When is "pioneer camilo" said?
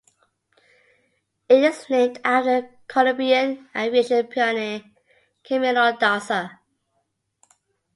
4.29-5.95